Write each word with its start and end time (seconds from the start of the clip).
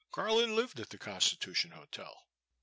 Garland 0.11 0.55
lived 0.55 0.79
at 0.79 0.89
the 0.89 0.97
Constitution 0.97 1.69
Hotel. 1.69 2.25